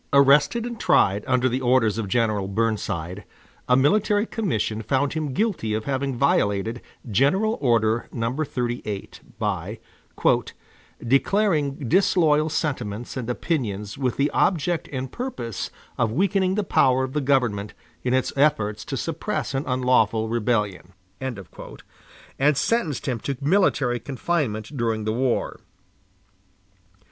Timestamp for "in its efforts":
18.03-18.83